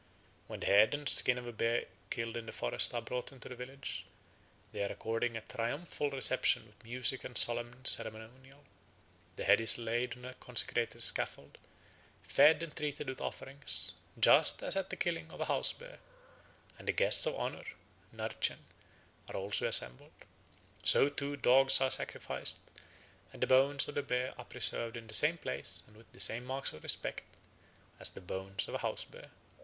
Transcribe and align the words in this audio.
When 0.47 0.61
the 0.61 0.65
head 0.65 0.95
and 0.95 1.07
skin 1.07 1.37
of 1.37 1.45
a 1.47 1.51
bear 1.51 1.85
killed 2.09 2.35
in 2.35 2.47
the 2.47 2.51
forest 2.51 2.91
are 2.95 3.03
brought 3.03 3.31
into 3.31 3.49
the 3.49 3.55
village, 3.55 4.03
they 4.71 4.81
are 4.83 4.91
accorded 4.91 5.35
a 5.35 5.41
triumphal 5.41 6.09
reception 6.09 6.65
with 6.65 6.83
music 6.83 7.23
and 7.23 7.37
solemn 7.37 7.85
ceremonial. 7.85 8.63
The 9.35 9.43
head 9.43 9.61
is 9.61 9.77
laid 9.77 10.17
on 10.17 10.25
a 10.25 10.33
consecrated 10.33 11.03
scaffold, 11.03 11.59
fed, 12.23 12.63
and 12.63 12.75
treated 12.75 13.09
with 13.09 13.21
offerings, 13.21 13.93
just 14.19 14.63
as 14.63 14.75
at 14.75 14.89
the 14.89 14.95
killing 14.95 15.31
of 15.31 15.39
a 15.39 15.45
house 15.45 15.71
bear; 15.71 15.99
and 16.79 16.87
the 16.87 16.93
guests 16.93 17.27
of 17.27 17.35
honour 17.35 17.65
(Narch 18.11 18.49
en) 18.49 18.65
are 19.29 19.35
also 19.35 19.67
assembled. 19.67 20.13
So, 20.81 21.09
too, 21.09 21.35
dogs 21.37 21.79
are 21.79 21.91
sacrificed, 21.91 22.61
and 23.31 23.39
the 23.39 23.45
bones 23.45 23.87
of 23.87 23.93
the 23.93 24.01
bear 24.01 24.33
are 24.39 24.45
preserved 24.45 24.97
in 24.97 25.05
the 25.05 25.13
same 25.13 25.37
place 25.37 25.83
and 25.85 25.95
with 25.95 26.11
the 26.11 26.19
same 26.19 26.43
marks 26.43 26.73
of 26.73 26.81
respect 26.81 27.35
as 27.99 28.09
the 28.09 28.19
bones 28.21 28.67
of 28.67 28.73
a 28.73 28.79
house 28.79 29.03
bear. 29.05 29.29